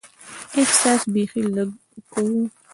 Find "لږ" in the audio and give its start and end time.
1.55-1.69